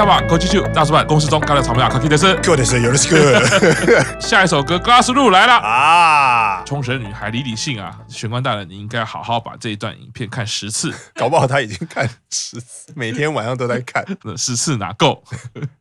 [0.00, 4.02] 我是沙马，国际剧大叔版公司中干了草莓亚卡基德斯，哥的是有的是。
[4.18, 6.39] 下一首歌《Glass Room》来了啊！
[6.70, 14.06] 冲绳女孩李李信啊，玄关大人，你应该好好把这一段影片看十次， 搞不好他已经看十次，每天晚上都在看，
[14.38, 15.20] 十次哪够？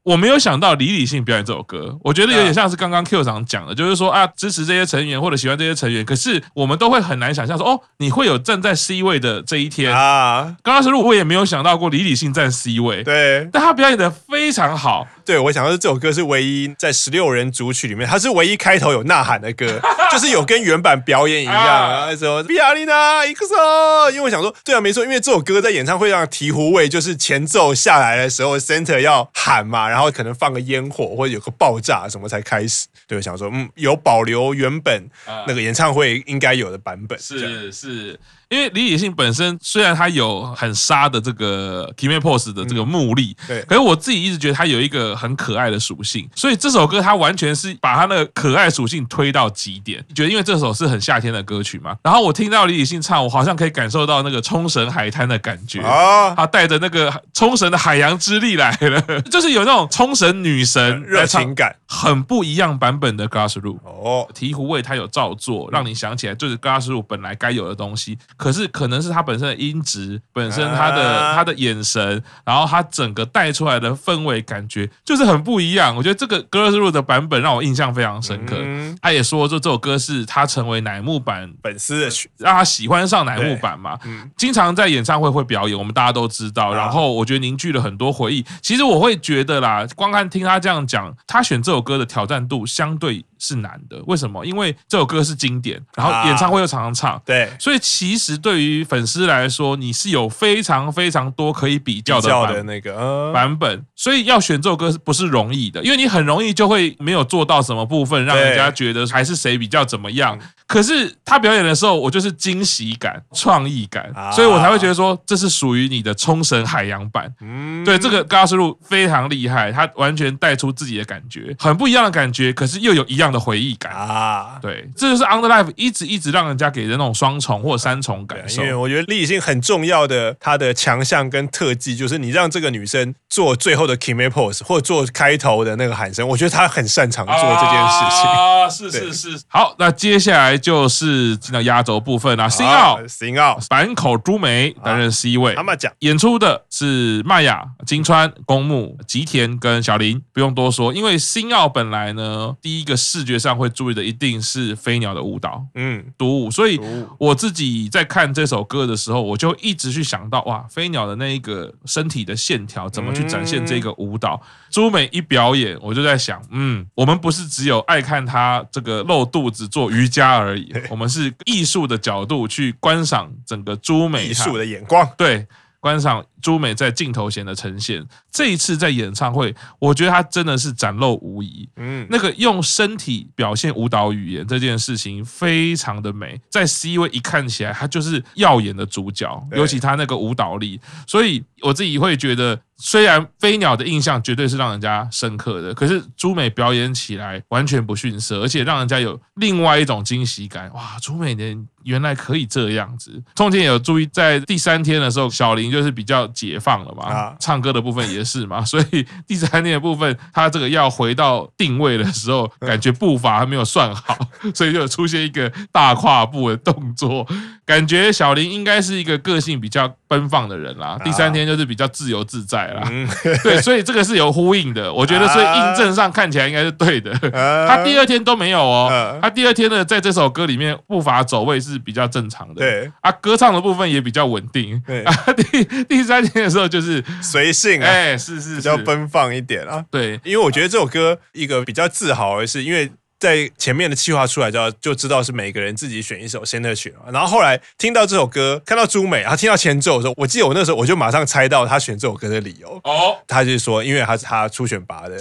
[0.01, 10.55] 我没有想到李李信表演这首歌，我觉得有点像是刚刚 Q 长讲的，就是说啊，支持这些成员或者喜欢这些成员，可是我们都会很难想象说，哦，你会有站在 C 位的这一天啊。
[10.67, 15.07] 《Glass Room》我也没有想到过李李信站 C 位，对，但他表演的非常好。
[15.29, 19.79] 对，我想到这首歌是唯一在十六人组曲里面，它是唯一开头有呐喊的歌，
[20.11, 24.09] 就是有跟原版表演一样啊，什么比亚丽娜伊克索。
[24.09, 32.87] 因为我想说，对啊，没错，因为这首歌在演唱会上醍醐味，就是前奏下来的时候，center 要喊嘛，然后可能放个烟火或者有个爆炸什么才开始。
[33.05, 35.07] 对，我想说，嗯，有保留原本
[35.45, 38.19] 那个演唱会应该有的版本，是是。
[38.49, 50.03] 因为李李信本身虽然他有很杀的这个 k i m i pose 的这个目力，嗯，对，可是我自己一直觉得他有一个很可爱的属性，所以这首歌它完全是把它那个可爱属性推到极点。
[50.15, 55.81] 觉得因为这首是很夏天的歌曲嘛，然后我听到李李信唱，我好像可以感受到那个冲绳海滩的感觉。
[55.81, 68.17] 啊，他带着那个冲绳的海洋之力来了， 就是有那种冲绳女神热情感，很不一样版本的 Glass Room 哦，醍醐味他有照做，让你想起来就是 Glass Room 本来该有的东西。
[68.37, 75.95] 可是可能是他本身的音质，本身他的他的眼神，然后他整个带出来的氛围感觉就是很不一样。
[75.95, 78.55] 我觉得这个 Girls Rule 的版本让我印象非常深刻。
[79.01, 83.97] 他也说，这这首歌是他成为乃木坂粉丝的曲，让他喜欢上乃木坂嘛。
[84.37, 86.75] 经常在演唱会会表演，我们大家都知道。
[86.75, 88.45] 然后我觉得凝聚了很多回忆。
[88.61, 94.01] 其实我会觉得啦，光看听他这样讲，他选这首歌的挑战度相对是难的。
[94.07, 94.45] 为什么？
[94.45, 97.21] 因为这首歌是经典，然后演唱会又常常唱。
[97.25, 105.81] 对，所以其实对于于粉丝来说，你是有非常非常多可以比较的版的那个版本，所以要选这首歌是不是容易的？
[105.83, 110.37] 因为你很容易就会没有做到什么部分，让人家觉得还是谁比较怎么样。
[110.67, 117.33] 可是他表演的时候，我就是惊喜感、创意感，所以我才会觉得说这是属于你的冲绳海洋版。
[117.41, 124.57] 嗯，对，这个 Room 非常厉害，他完全带出自己的感觉，很不一样的感觉，可是又有一样的回忆感啊。
[124.61, 128.61] 对，这就是 Underlife 一直一直让人家给人那种双重或三重感受。
[128.61, 138.69] 因为我觉得李李信很重要的他的强项跟特技，就是你让这个女生做最后的 Kime-pose 或者做开头的那个喊声，我觉得她很擅长做这件事情啊。
[138.69, 142.47] 是是是，好，那接下来就是进到压轴部分啊。
[142.47, 156.79] 新奥新奥坂口朱梅担任 C 位，他们讲演出的是麦雅、金川、公木、吉田跟小林，不用多说，因为新奥本来呢，第一个视觉上会注意的一定是飞鸟的舞蹈，嗯，独舞，所以
[157.17, 164.41] 我自己在看这首歌的时候，我就一直去想到哇，飞鸟的那一个身体的线条怎么去展现这个舞蹈。
[164.69, 175.45] 朱美一表演，我就在想，嗯，我们不是只有爱看她这个露肚子做瑜伽而已，我们是艺术的角度去观赏整个朱美艺术的眼光，对，
[175.79, 176.25] 观赏。
[176.41, 178.01] 朱美在镜头前的呈现，
[178.31, 181.67] 这一次在演唱会，我觉得她真的是展露无遗。
[181.75, 190.79] 嗯，那个用身体表现舞蹈语言这件事情非常的美，在 C 位一看起来，她就是耀眼的主角，尤其她那个舞蹈力。
[191.05, 200.73] 所以我自己会觉得，虽然飞鸟的印象绝对是让人家深刻的，可是朱美表演起来完全不逊色，而且让人家有另外一种惊喜感。
[200.73, 203.21] 哇，朱美人原来可以这样子。
[203.35, 206.27] 中间有注意，在第三天的时候，小林就是比较。
[206.39, 207.35] 解放了嘛？
[207.37, 214.17] 唱歌的部分也是嘛，所以第三天的部分，他这个要回到定位的时候，感觉步伐还没有算好，
[214.55, 217.27] 所以就出现一个大跨步的动作。
[217.65, 222.89] 感觉小林应该是一个个性比较奔放的人啦，第三天就是比较自由自在啦。
[223.43, 224.91] 对，所以这个是有呼应的。
[224.91, 227.11] 我觉得所以印证上看起来应该是对的。
[227.67, 232.55] 他第二天都没有哦，他第二天呢，在这首歌里面步伐走位是比较正常的。
[232.55, 234.81] 对啊，歌唱的部分也比较稳定。
[234.85, 235.13] 对 啊，
[235.51, 239.83] 第第三天的时候就是随性，哎，是是比较奔放一点啊。
[239.91, 242.91] 对，因为我觉得这首歌一个比较自豪的是因为。
[243.19, 246.93] 在前面的计划出来之后，就知道是每个人自己选一首 center 曲。
[247.11, 252.79] 然后后来听到这首歌，看到朱美，然后听到前奏的时候，我记得我那时候我就马上猜到他选这首歌的理由。
[252.85, 255.17] 哦，他就是说，因为他是他初选拔的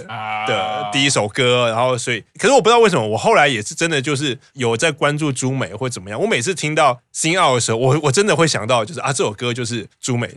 [0.47, 6.19] 的第一首歌，然后所以，可是我不知道为什么，我后来也是真的就是有在关注朱美或怎么样。
[6.19, 10.29] 我每次听到新奥的时候，我我真的会想到就是啊，这首歌就是朱美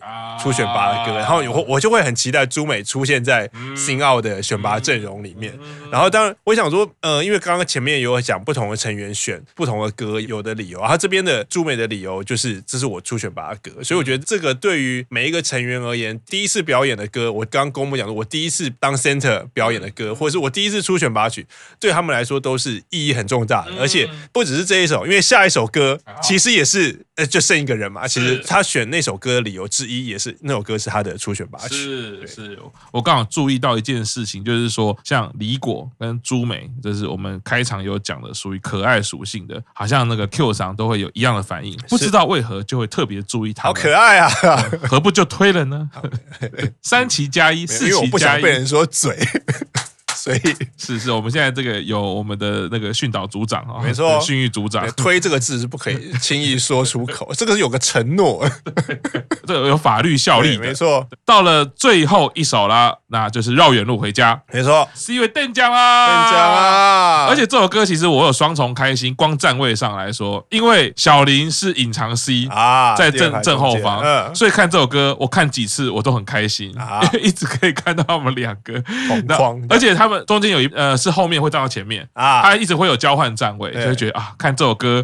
[0.43, 5.57] 初选拔的歌，然后我我就会很期待朱美出现在新奥的选拔阵容里面。
[5.91, 21.47] 然后当然我想说，呃，因为刚刚刚前面有讲不同的成员选不同的歌有的理由，他这边的朱美的理由就是这是我初选拔的歌，所以我觉得这个对于每一个成员而言，第一次表演的歌，我刚刚公布讲的，我第一次当 center 表演的歌，或者是我第一次初选拔曲，
[21.79, 31.75] 对他们来说都是意义很重大的，而且不只是这一首，因为下一首歌其实也是呃就剩一个人嘛，其实他选那首歌的理由之一也是那首歌是他的初选拔曲。
[31.75, 32.59] 是是，
[32.93, 43.65] 我刚好注意到一件事情，就是说像李果跟朱美，这是我们开场有讲的，属于可爱属性的，好像那个 Q 上都会有一样的反应，不知道为何就会特别注意他。
[43.65, 44.29] 好可爱啊，
[44.89, 45.91] 何不就推了呢？
[46.83, 49.19] 三期加一，四期加一，被人说嘴。
[50.23, 50.39] 所以
[50.79, 54.89] 是是，我们现在这个有我们的那个训导组长啊，没错，训育组长。
[54.93, 58.49] 推这个字是不可以轻易说出口， 这个是有个承诺，
[59.45, 61.05] 这个有法律效力，没错。
[61.25, 78.81] 到了最后一首啦，那就是绕远路回家，没错，是因为邓江啊，邓江啊，而且这首歌其实我有双重开心，光站位上来说，因为小林是隐藏 C 啊，在正正后方，所以看这首歌我看几次我都很开心，因为 一直可以看到他们两个，
[79.69, 80.12] 而且他们。
[80.21, 82.09] 中间有一呃是后面会站到前面。
[82.13, 85.03] 啊，他一直会有交换站位，就会觉得啊，看这首歌，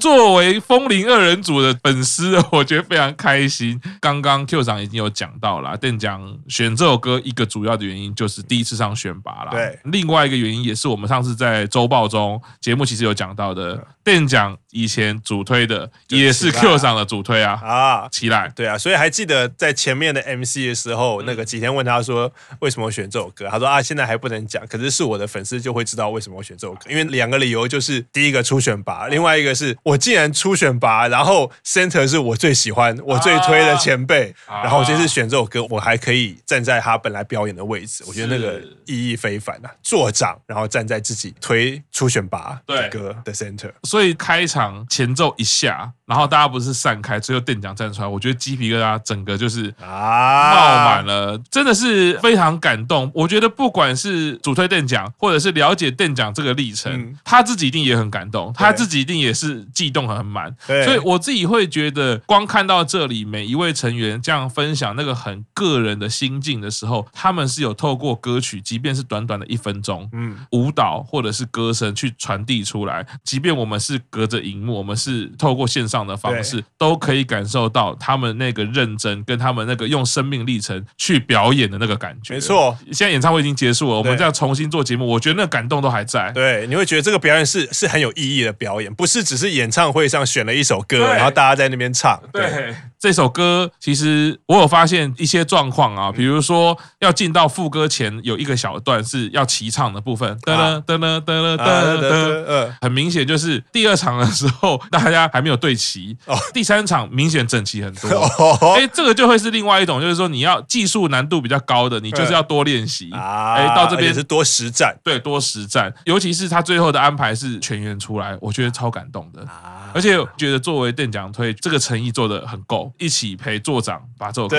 [0.00, 3.80] 作为风铃二人组的粉丝，我觉得非常开心。
[4.00, 13.82] 刚刚 Q 长已经有讲到了，邓奖选这首歌一个主要的原因就是第一次上选拔了，对，另外一个原因也是我们上次在周报中节目其实有讲到的，
[14.12, 24.28] 邓奖以前主推的也是 Q 上的主推啊啊，起来，对啊，所以还记得在前面的 MC 的时候，那个几天问他说为什么选这首歌，他说啊，现在还不。
[24.28, 39.70] 能讲，可是是我的粉丝就会知道为什么我选这首歌，因为两个理由，就是第一个初选拔，另外一个是我既然初选拔，然后 Center 是我最喜欢、我最推的前辈，然后这次选这首歌，我还可以站在他本来表演的位置，我觉得那个意义非凡啊！
[39.82, 45.92] 座长，然后站在自己推初选拔的歌的 Center，所以开场前奏一下。
[46.08, 53.10] 然后大家不是散开，只有邓奖站出来，我觉得鸡皮疙瘩整个就是啊冒满了，真的是非常感动。
[53.14, 60.50] 我觉得不管是主推邓奖，或者是了解邓奖这个历程，他自己一定也很感动，他自己一定也是悸动很满。
[60.66, 73.06] 所以我自己会觉得，光看到这里每一位成员这样分享那个很个人的心境的时候，他们是有透过歌曲，即便是短短的一分钟，嗯，舞蹈或者是歌声去传递出来。
[73.22, 75.98] 即便我们是隔着荧幕，我们是透过线上。
[76.08, 82.34] 的方式都可以感受到他们那个认真，跟他们那个用生命历程去表演的那个感觉。
[82.34, 86.30] 没错，现在演唱会已经结束了，我们再重新做节目，我觉得那感动都还在。
[86.32, 92.18] 对，你会觉得这个表演是是很有意义的表演，不是只是演唱会上选了一首歌，然后大家在那边唱。
[92.32, 106.16] 对，这首歌其实我有发现一些状况啊，比如说要进到副歌前有一个小段是要齐唱的部分，噔噔噔噔噔噔噔，很明显就是第二场的时候大家还没有对齐。
[106.26, 108.10] 哦，第三场明显整齐很多。
[108.74, 113.10] 哎，这个就会是另外一种，就是说你要技术难度比较高的，你就是要多练习。
[113.12, 115.92] 哎，到这边是多实战，对，多实战。
[116.04, 119.46] 尤其是他最后的安排是全员出来，我觉得超感动的。
[119.94, 124.56] 而且觉得作为邓奖推，这个诚意做得很够，一起陪座长把这首歌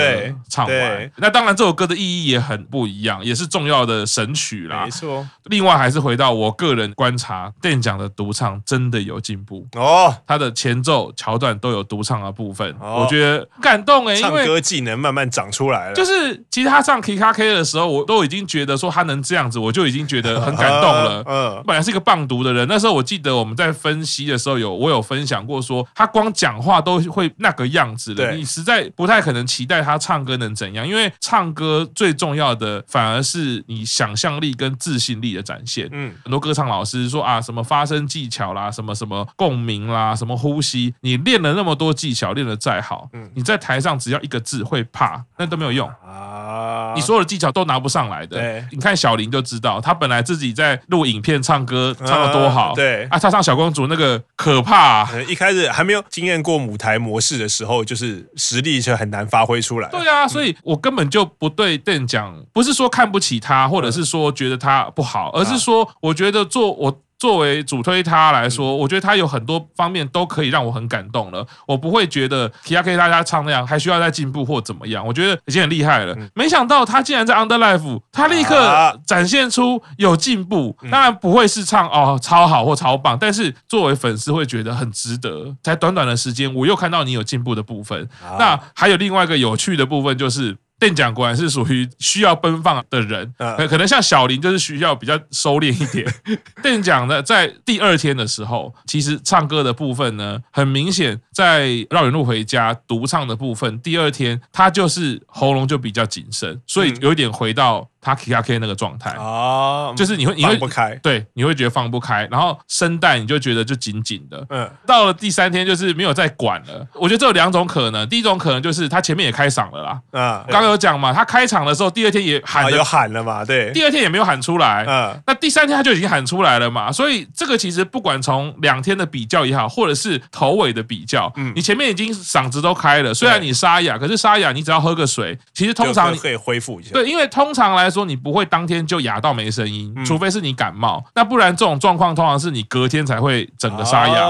[0.48, 1.12] 唱完。
[1.16, 4.84] 那当然，这首歌的意义也很不一样，也是重要的神曲啦。
[4.84, 5.26] 没错。
[5.44, 11.10] 另外，还是回到我个人观察，电奖的独唱真的有进步哦，他的前奏。
[11.16, 15.94] 桥段都有独唱的部分，我觉得感动哎，唱歌技能慢慢长出来了。
[15.94, 21.22] 就是其实他唱 K 卡 K 的时候，我都已经觉得说他能这样子，我就已经觉得很感动了。
[21.28, 35.88] 嗯，本来是一个棒读的人，那时候我记得我们在分析的时候有我有分享过说，他光讲话都会那个样子的，你实在不太可能期待他唱歌能怎样，因为唱歌最重要的反而是你想象力跟自信力的展现。
[35.92, 41.20] 嗯，很多歌唱老师说啊，什么发声技巧啦，什么什么共鸣啦，什么呼吸，你。
[41.20, 46.94] 练了那么多技巧，练得再好，你在台上只要一个字会怕，那都没有用啊！
[46.96, 48.38] 你所有的技巧都拿不上来的。
[48.38, 59.88] 对，你看小林就知道，他本来自己在录影片唱歌唱的多好，对啊，他唱小公主那个可怕，一开始还没有经验过舞台模式的时候，就是实力就很难发挥出来。
[59.90, 67.00] 对啊，所以我根本就不对邓讲，不是说看不起他，或者是说觉得他不好，而是说我觉得做我。
[67.20, 71.46] 作为主推他来说，我觉得他有很多方面都可以让我很感动了。
[71.66, 75.06] 我不会觉得 K K 大家唱那样还需要再进步或怎么样。
[75.06, 76.16] 我觉得已经很厉害了。
[76.34, 80.74] 没想到他竟然在 Under Life，他立刻展现出有进步。
[80.90, 85.54] 当然不会是唱哦超好或超棒，但是作为粉丝会觉得很值得。
[85.62, 88.08] 才短短的时间，我又看到你有进步的部分。
[88.38, 90.56] 那还有另外一个有趣的部分就是。
[90.80, 96.10] 店长果然是属于需要奔放的人，可可能像小林就是需要比较收敛一点。
[96.62, 107.89] 店长呢，在第二天的时候，其实唱歌的部分呢，很明显在绕远路回家独唱的部分，第二天他就是喉咙就比较谨慎，所以有一点回到。
[108.00, 109.10] 他 K K 那个状态。
[109.10, 114.46] 啊，就是你会你会放不开，对，你会觉得放不开，然后声带你就觉得就紧紧的。
[114.50, 116.86] 嗯，到了第三天就是没有再管了。
[116.94, 137.89] 我觉得这有两种可能，第一种可能就是他前面也开嗓了啦，嗯，刚刚有讲嘛，他开场的时候第二天也喊有喊了嘛，对，第二天也没有喊出来，嗯，那第三天他就已经喊出来了嘛，所以这个其实不管从两天的比较也好，或者是头尾的比较，嗯，你前面已经嗓子都开了，虽然你沙哑，可是沙哑你只要喝个水，其实通常可以恢复一下，对，因为通常来。
[137.90, 144.28] 说你不会当天就哑到没声音，除非是你感冒，那不然这种状况通常是你隔天才会整个沙哑。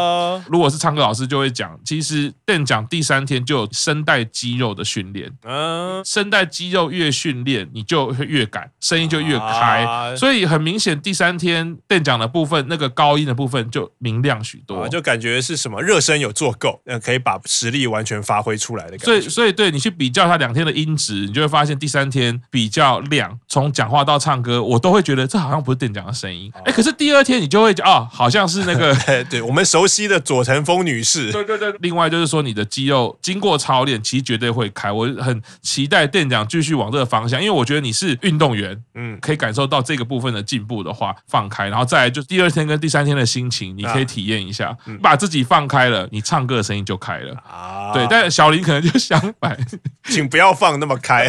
[0.49, 9.87] 如果是唱歌老师就会讲，其实邓讲第三天就有声带肌肉的训练，嗯，声带肌肉越训练，你就会越敢，声音就越开。
[10.17, 19.05] 所以很明显，第三天邓讲的部分，那个高音的部分就明亮许多，就感觉是什么热身有做够，可以把实力完全发挥出来的感觉。
[19.05, 23.39] 所以，所以对你去比较他两天的音质，你就会发现第三天比较亮。
[23.51, 26.51] 从讲话到唱歌，我都会觉得这好像不是店长的声音。
[26.65, 28.95] 哎，可是第二天你就会讲，哦，好像是那个，
[29.29, 31.33] 对我们熟悉的佐藤峰女士。
[31.35, 31.75] 对对对。
[31.81, 34.93] 另外就是说，你的肌肉经过操练，其实绝对会开。
[34.93, 47.35] 我很期待店长继续往这个方向，因为我觉得你是运动员，嗯，可以感受到这个部分的进步的话，放开，然后再来就第二天跟第三天的心情，你可以体验一下，把自己放开了，你唱歌的声音就开了。
[47.51, 48.07] 啊，对。
[48.09, 49.59] 但是小林可能就相反，
[50.05, 51.29] 请不要放那么开。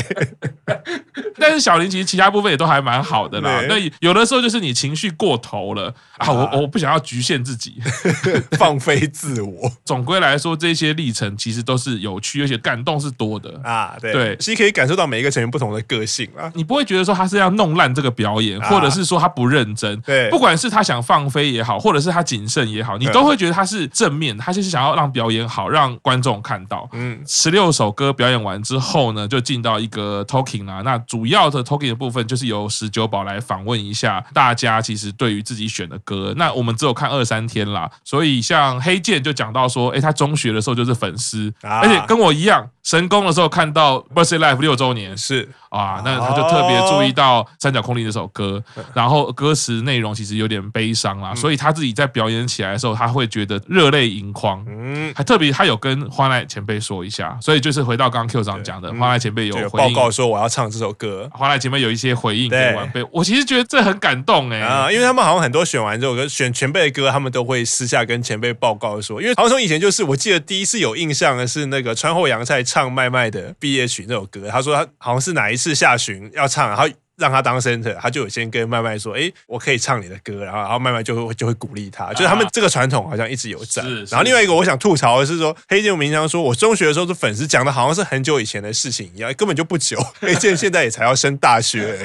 [1.39, 2.10] 但是小林其实。
[2.11, 3.61] 其他部分也都还蛮好的啦。
[3.69, 7.75] 那有的时候就是你情绪过头了啊，我我不想要局限自己，
[8.59, 9.71] 放飞自我。
[9.85, 13.95] 总归来说，这些历程其实都是有趣，而且感动是多的啊。
[14.01, 16.51] 对，其实可以感受到每一个成员不同的个性啊。
[16.53, 19.97] 你不会觉得说他是要弄烂这个表演，或者是说他不认真。
[20.01, 26.89] 对，不管是他想放飞也好，或者是他谨慎也好，你都会觉得他是正面，他就是想要让表演好，让观众看到。
[26.91, 30.81] 嗯，十六首歌表演完之后呢，就进到一个 talking 啦。
[30.83, 31.91] 那主要的 talking。
[32.01, 42.67] 部分就是由十九宝来访问一下大家，其实对于自己选的歌，那我们只有看二三天啦，所以像黑键就讲到说，哎，他中学的时候就是粉丝，而且跟我一样。
[42.83, 45.49] 神功的时候看到《Birthday Life》六周年是。
[45.71, 48.61] 啊，那他就特别注意到《三角空灵》这首歌，
[48.93, 54.61] 然后歌词内容其实有点悲伤啦，所以他自己在表演起来的时候，他会觉得热泪盈眶。
[54.67, 72.61] 嗯，还特别他有跟花奈前辈说一下，所以就是回到刚刚 Q 长讲的，花奈前辈有报告说我要唱这首歌，花奈前辈有一些回应给晚辈，我其实觉得这很感动哎啊，因为他们好像很多选完这首歌，选前辈的歌，他们都会私下跟前辈报告说，因为好像从以前就是，我记得第一次有印象的是那个川后洋菜。
[72.71, 76.87] 唱麦麦的毕业曲那首歌，他说他好像是哪一次下旬要唱，然后。
[77.21, 83.83] 让他当 center，他就有先跟麦麦说：“哎，我可以唱你的歌。”然后，然后麦麦就会就会鼓励他，就是他们这个传统好像一直有在。
[84.09, 89.97] 然后另外一个我想吐槽的是说，黑键明章说：“我中学的时候是粉丝，讲的好像是很久以前的事情一样，根本就不久。
[90.19, 91.99] 黑键现在也才要升大学。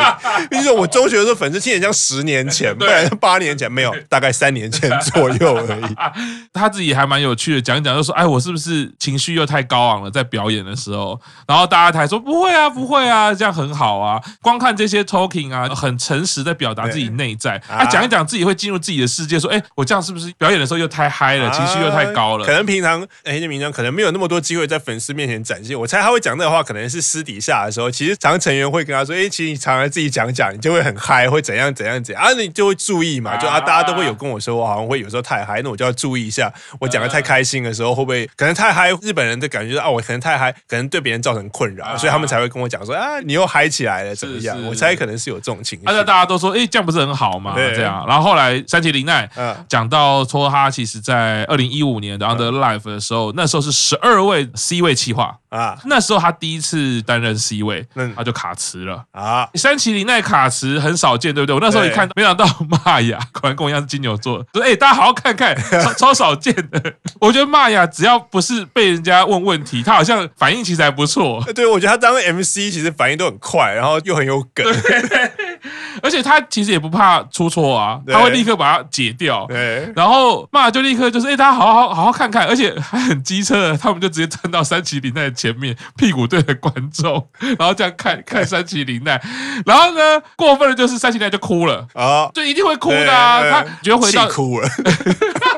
[0.50, 5.96] 你说我中学的时候粉丝，听起来像十年前，不然八年前没有，大概三年前左右而已。
[6.52, 10.10] 他自己还蛮有趣的，讲一讲就说：“哎，我是不是情绪又太高昂了？
[10.10, 14.20] 在表演的时候。”然后大家台说：“不会啊，不会啊，这样很好啊。
[14.42, 25.78] 光看这些 talking 啊。”很诚实的表达自己内在，他讲一讲自己会进入自己的世界，说：“哎，我这样是不是表演的时候又太嗨了，情绪又太高了？”可能平常黑键明章可能没有那么多机会在粉丝面前展现。
[25.78, 32.32] 我猜他会讲那个话，可能是私底下的时候，其实常成员会跟他说：“哎，其实你常常自己讲讲，你就会很嗨，会怎样怎样怎样啊？
[32.32, 38.90] 你就会注意嘛，就啊，大家都会有跟我说，我好像会有时候太嗨，那我就要注意一下，我讲的太开心的时候会不会可能太嗨？
[39.02, 44.56] 日本人的感觉就是啊，我可能太嗨，可能对别人造成困扰，所以他们才会跟我讲说啊，你又嗨起来了，怎么样？
[44.64, 45.84] 我猜可能是有这种情绪。
[45.84, 46.46] 大家都说。
[46.56, 47.54] 哎，这样不是很好嘛？
[47.54, 49.28] 对这样，然后后来山崎绫奈
[49.68, 57.86] 讲到说，他其实在二零一五年的 Under Life 的时候，那时候是十二位 C 位企划啊，那时候他第一次担任 C 位，
[58.16, 59.48] 他就卡词了啊。
[59.54, 61.54] 山崎绫奈卡词很少见，对不对？
[61.54, 62.46] 我那时候一看，没想到
[62.84, 66.94] 玛雅果然跟我一样是金牛座，说哎，大家好好看看，超 超少见的。
[67.20, 71.42] 我觉得玛雅只要不是被人家问问题，他好像反应其实还不错。
[71.54, 74.64] 对，我觉得他当 MC 其实反应都很快，然后又很有梗。
[76.02, 79.46] 而且他其实也不怕出错啊，他会立刻把它解掉。
[79.46, 87.26] 对，然后骂就立刻就是，哎，大家好好好好看看，而且还很机车，他们就直接站到三崎林奈前面，屁股对着观众，
[87.58, 89.20] 然后这样看看三崎林奈。
[89.64, 94.68] 然后呢，过分的就是三崎绫奈就哭了啊，就一定会哭的啊，他觉得回到哭了。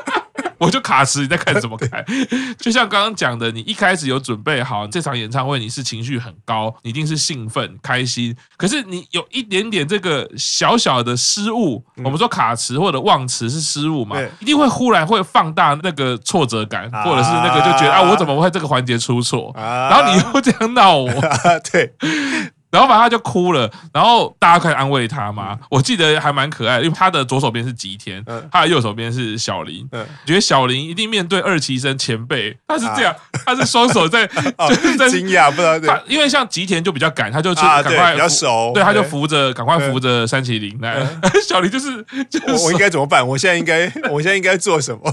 [0.59, 2.05] 我就卡词，你在看什么看？
[2.59, 8.35] 就像刚刚讲的，你一开始有准备好这场演唱会，你是情绪很高，你一定是兴奋开心。
[8.57, 19.51] 可是你有一点点这个小小的失误，嗯、我们说卡词或者忘词是失误嘛，一定会忽然会放大那个挫折感，啊、或者是那个就觉得啊，我怎么会这个环节出错？
[19.57, 21.93] 啊、然后你又这样闹我，啊、对。
[22.71, 25.57] 然后反正他就哭了，然后大家开始安慰他嘛。
[25.69, 29.87] 我记得还蛮可爱的，因为他的左手边是吉田，他的右手边是小林。
[30.25, 34.27] 觉得小林一定面对二期生前辈，他是这样， 他是双手在
[34.69, 41.03] 就是在惊讶，不知道他，因为像吉田就比较赶，他就去赶快比较熟，对，他就扶着赶快扶着山崎绫来。
[41.47, 43.27] 小林就是就是我应该怎么办？
[43.27, 45.11] 我现在应该我现在应该做什么？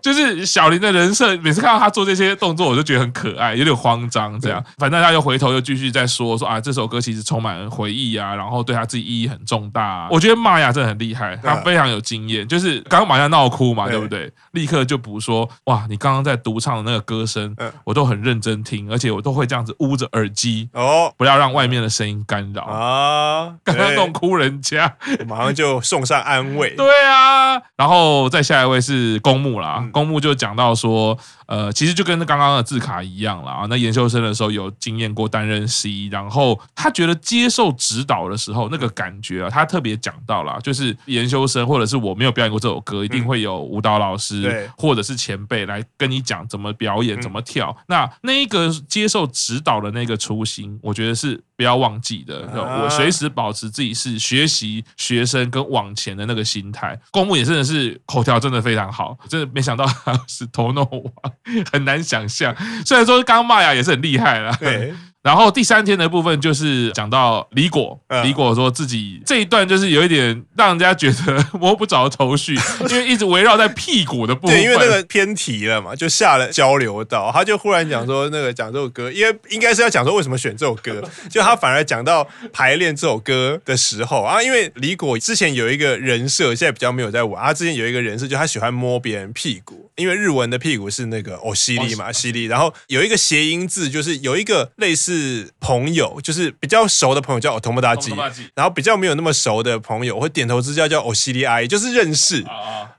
[0.00, 4.64] 就是小林的人设，每次看到他做这些动作，我就觉得很可爱，有点慌张这样。
[4.78, 6.85] 反正他又回头又继续在说说啊，这首。
[6.86, 10.08] 歌其实充满了回忆啊，然后对他自己意义很重大啊。
[10.10, 12.46] 我觉得玛雅真的很厉害，他非常有经验。
[12.46, 14.32] 就是刚刚玛雅闹哭嘛，对不对？
[14.52, 23.54] 立刻就补说，哇，你刚刚在独唱的那个歌声，我都很认真听，而且我都会这样子捂着耳机哦，不要让外面的声音干扰啊。
[23.64, 26.74] 刚刚弄哭人家，马上就送上安慰。
[26.76, 31.16] 对啊，然后再下一位是公木啦，公木就讲到说，
[31.46, 33.66] 呃，其实就跟刚刚的字卡一样了啊。
[33.70, 36.60] 那研究生的时候有经验过担任 C，然后。
[36.74, 47.76] 他觉得接受指导的时候，那个感觉啊，他特别讲到了，就是研究生或者是我没有表演过这首歌，一定会有舞蹈老师或者是前辈来跟你讲怎么表演、怎么跳。
[47.88, 52.48] 那那一个接受指导的那个初心，我觉得是不要忘记的。
[52.54, 56.98] 我随时保持自己是学习学生跟往前的那个心态。
[57.10, 61.12] 公募也真的是口条真的非常好，真的没想到他是 TONO 王，
[61.72, 62.54] 很难想象。
[62.84, 64.94] 虽然说刚刚玛雅也是很厉害了，对。
[65.26, 72.54] 然后第三天的部分就是讲到李果，李果说自己这一段就是有一点让人家觉得摸不着头绪，
[72.88, 74.54] 因为一直围绕在屁股的部分。
[74.56, 95.15] 对，因为那个偏题了嘛，就下了交流道，他就忽然讲说那个讲这首歌，因为应该是要讲说为什么选这首歌， 就他反而讲到排练这首歌的时候啊，因为李果之前有一个人设，现在比较没有在玩，他之前有一个人设，就他喜欢摸别人屁股，因为日文的屁股是那个哦犀利嘛犀利，然后有一个谐音字，就是有一个类似。
[95.16, 98.12] 是朋友，就是比较熟的朋友叫欧托莫大吉，
[98.54, 102.44] 然后比较没有那么熟的朋友会点头之交叫欧西利埃，就是认识。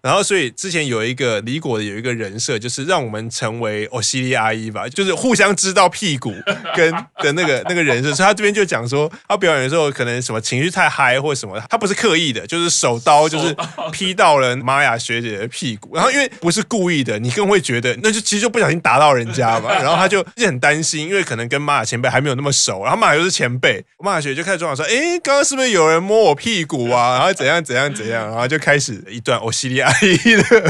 [0.01, 6.33] 然后所以之前有一个李果的有一个人设，就是让我们成为欧西利阿姨吧，就是互相知道屁股
[6.75, 8.13] 跟 的那个那个人设。
[8.13, 13.55] 所以他这边就讲说，他表演的时候可能什么情绪太嗨或什么，他不是刻意的，就是手刀就是
[13.91, 15.93] 劈到了玛雅学姐的屁股。
[15.93, 19.73] 然后因为不是故意的，你更会觉得那就其实就不小心打到人家嘛。
[19.73, 22.06] 然后他就一直很担心，因为可能跟玛雅前辈。
[22.09, 27.17] 还没有那么熟，然后玛雅又是前辈，玛雅学就开始装说：“哎，刚刚是不是有人摸我屁股啊？
[27.19, 30.61] 然后怎样怎样怎样？”然后就开始一段欧西里阿姨的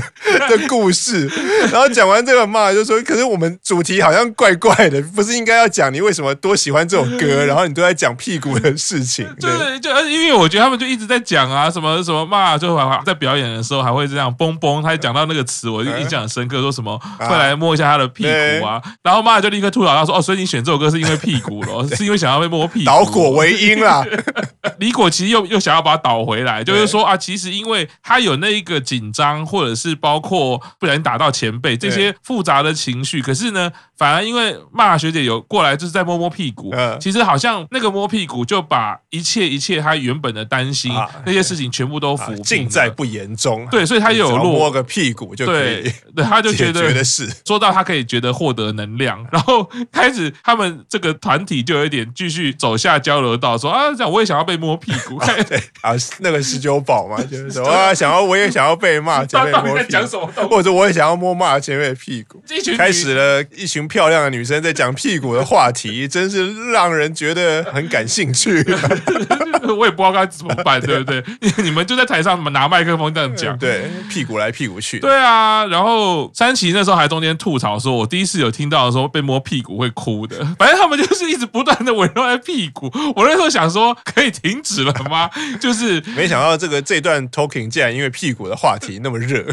[0.58, 1.28] 的故事。
[1.72, 7.46] 然后讲完这个，玛雅就说：“可是我们主题好像怪怪的，不是应该要讲你为什么多喜欢这首歌？
[7.46, 18.82] 然后你都在讲屁股的事情。”对，就因为我觉得他们就一直在讲啊，什么什么玛雅就还在表演的时候还会这样嘣嘣，他讲到那个词，我就印象很深刻，说什么快来摸一下他的屁股啊。
[19.04, 24.06] 然后玛雅就立刻吐槽他说：“哦，所以你选这首歌是因为屁。”股了，是因为想要被摸屁股，倒果为因啦。
[24.80, 40.94] 李果其实又又想要把它倒回来，就是说啊，其实因为他有那一个紧张，或者是包括不小心打到前辈这些复杂的情绪，可是呢，反而因为骂学姐有过来，就是在摸摸屁股，其实好像那个摸屁股就把一切一切他原本的担心
[41.26, 43.68] 那些事情全部都抚平，尽在不言中。
[43.70, 51.08] 对，所以他又有摸个屁股就可以，对，他就觉得是说到他可以觉得获得能量，然后 开始他们这个。
[51.20, 55.20] 团体就有一点继续走下交流道，说啊，这样我也想要被摸屁股。
[55.50, 62.42] 对啊，那个十九宝嘛，就是说 啊，想要我也想要被骂，前辈摸屁股，或者我也想要摸骂前面的屁股。
[62.78, 68.64] 开始了一群漂亮的女生在讲屁股的话题， 真是让人觉得很感兴趣。
[69.78, 71.24] 我也不知道该怎么办，对不对？
[71.64, 75.00] 你们就在台上拿麦克风这样讲，对，屁股来屁股去。
[75.00, 82.90] 对啊，然后山崎那时候还中间吐槽说，我第一次有听到的时候被摸屁股会哭的，反正他们就是一直不断的围绕在屁股。
[83.16, 85.30] 我那时候想说，可以停止了吗？
[85.60, 89.44] 就是没想到这个这段 talking 竟然因为屁股的话题那么热，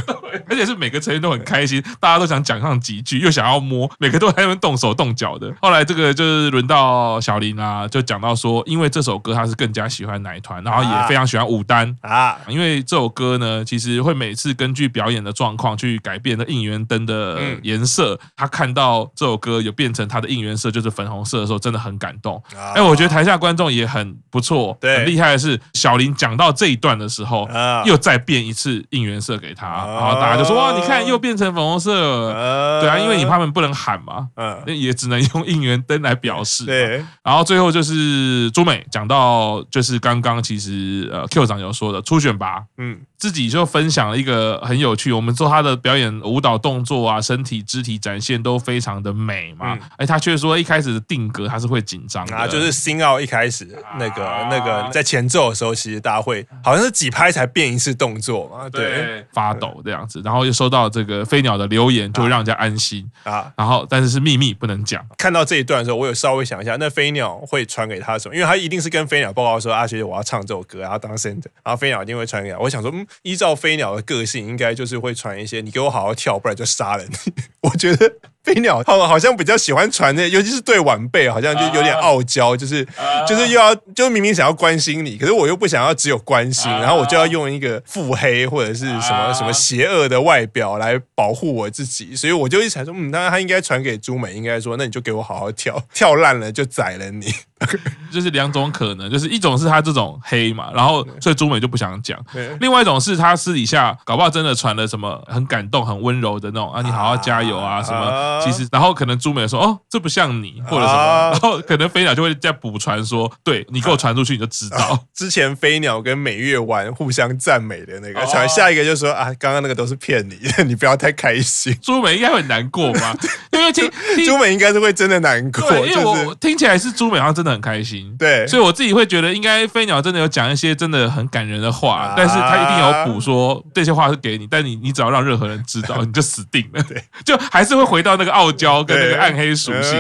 [0.49, 5.53] 而且是每个成员都很开心，大家都想讲上几句，又想要摸，每个都还能动手动脚的。
[5.61, 12.39] 后来这个就是轮到小林啊，就讲到说，因为这首歌他是更加喜欢奶团，然后也非常喜欢舞担啊。
[12.49, 18.19] 因为这首歌呢，其实会每次根据表演的状况去改变的应援灯的颜色。
[18.37, 22.43] 他看到这首歌有变成他的应援色就是粉红色的时候，真的很感动。
[22.75, 27.49] 哎，我觉得台下观众也很不错，对，很厉害的是小林讲到这一段的时候，
[27.85, 36.65] 又再变一次应援色给他，然后大家就说哇，你看又变成粉红色了，对啊，因为你他们不能喊嘛，嗯，那也只能用应援灯来表示。
[36.65, 53.67] 对，然后最后就是朱美讲到，就是刚刚其实呃 Q 长有说的初选拔，嗯，自己就分享了一个很有趣，我们做他的表演舞蹈动作啊，身体肢体展现都非常的美嘛，哎，他却说一开始的定格他是会紧张的，啊，就是新奥一开始
[53.99, 63.09] 那个那个在前奏的时候，其实大家会好像是几拍才变一次动作嘛，对，发抖这样子，然后又收到这个飞鸟的留言，就会让人家安心。
[63.23, 65.03] 啊，然后但是这是秘密不能讲。
[65.17, 68.35] 看到这一段的时候，我有稍微想一下，那飞鸟会传给他什么？
[68.35, 72.59] 因为他一定是跟飞鸟报告说啊，学姐我要唱这首歌，然后当 center，然后飞鸟一定会传给他。
[72.59, 77.33] 我想说，嗯，依照飞鸟的个性，应该就是会传一些，你给我好好跳，不然就杀了你。
[77.63, 78.13] 我觉得。
[78.45, 82.87] 飞鸟好，好像比较喜欢传那，尤其是对晚辈，好像就有点傲娇，就是
[83.27, 97.33] 就是又要，就明明想要关心你，可是我又不想要只有关心，然后我就要用一个腹黑或者是什么什么邪恶的外表来保护我自己，所以我就一直想说，嗯，那他应该传给朱美，应该说，那你就给我好好跳，跳烂了就宰了你。
[98.11, 102.19] 就是两种可能，就是一种是他这种黑嘛，然后所以朱美就不想讲；
[102.61, 108.41] 另外一种是他私底下搞不好真的传了什么很感动、很温柔的那种啊，你好好加油啊什么。
[108.45, 114.99] 其实然后可能朱美说哦，这不像你或者什么，然后可能飞鸟就会再补传说，对你给我传出去你就知道。
[115.15, 121.77] 之前飞鸟跟美月玩互相赞美的那个传，下一个就说啊，刚刚那个都是骗你的， 你不要太开心。
[121.83, 123.17] 朱美应该会难过吧？
[123.53, 123.91] 因为听
[124.25, 127.54] 朱美应该是会真的难过，因为我听起来是朱美好像真的。
[127.55, 139.95] 很开心，对，所以我自己会觉得，应该飞鸟真的有讲一些真的很感人的话，但是他一定有补说这些话是给你，但你你只要让任何人知道， 你就死定了，对， 就还是会回到那个傲娇跟那个暗黑属性。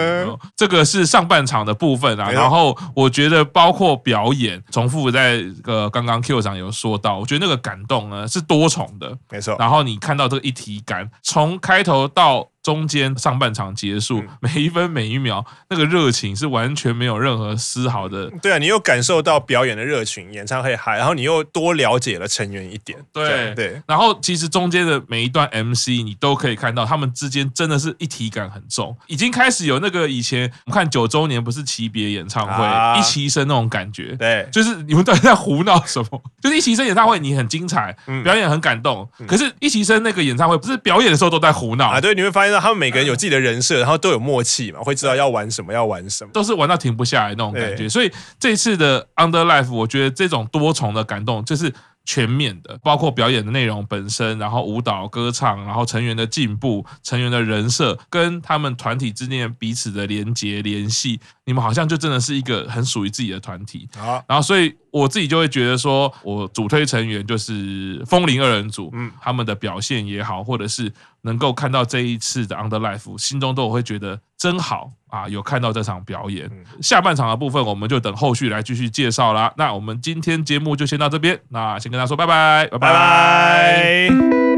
[0.56, 9.56] 这个是上半场的部分啊，然后我觉得包括表演，重复在呃刚刚 Q 上有说到，我觉得那个感动呢是多重的，没错。
[9.58, 12.48] 然后你看到这个一体感，从开头到。
[12.64, 18.30] 中间上半场结束，每一分每一秒，那个热情是完全没有任何丝毫的。
[18.40, 22.98] 对啊，你又感受到表演的热情，演唱会嗨，然后你又多了解了成员一点。
[23.12, 23.82] 对对。
[23.86, 34.16] 然后其实中间的每一段 MC，你都可以看到他们之间真的是一体感很重，已经开始有那个以前我们看九周年不是期别演唱会、啊、一齐生那种感觉。
[34.16, 36.22] 对，就是你们到底在胡闹什么？
[36.40, 42.00] 就是一齐生演唱会你很精彩，表演很感动，嗯、可是一齐生那个演唱会不是表演的时候都在胡闹啊？
[42.00, 42.53] 对，你会发现。
[42.60, 47.88] 他们每个人有自己的人设，然后都有默契嘛，会知道要玩什么，要玩什么，都是玩到停不下来那种感觉。
[47.88, 51.72] 所以这一次的 Under Life，我觉得这种多重的感动就是。
[52.06, 63.88] 全面的，包括表演的内容本身，然后舞蹈、歌唱，然后成员的进步、成员的人设，跟他们团体之间彼此的连结联系，你们好像就真的是一个很属于自己的团体。
[63.96, 70.92] 好，然后所以我自己就会觉得说，我主推成员就是风铃二人组，嗯，他们的表现也好，或者是
[71.24, 74.92] 能够看到这一次的 Under Life，心中都会觉得真好。
[75.08, 76.50] 啊，有看到这场表演，
[76.82, 79.52] 下半场的部分我们就等后续来继续介绍啦。
[79.56, 82.88] 那我们今天节目就先到这边，那先跟大家说拜拜，拜拜。
[82.88, 84.53] 拜拜。